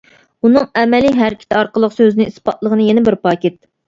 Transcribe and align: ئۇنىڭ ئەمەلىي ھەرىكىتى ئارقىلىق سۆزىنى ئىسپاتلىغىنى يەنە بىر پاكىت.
ئۇنىڭ 0.47 0.63
ئەمەلىي 0.79 1.11
ھەرىكىتى 1.19 1.57
ئارقىلىق 1.59 1.93
سۆزىنى 1.97 2.27
ئىسپاتلىغىنى 2.31 2.87
يەنە 2.89 3.05
بىر 3.09 3.19
پاكىت. 3.27 3.59